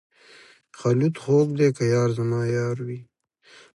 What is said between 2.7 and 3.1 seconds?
وي.